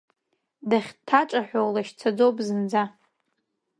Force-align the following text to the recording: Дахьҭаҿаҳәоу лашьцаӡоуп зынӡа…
Дахьҭаҿаҳәоу 0.69 1.69
лашьцаӡоуп 1.73 2.37
зынӡа… 2.45 2.83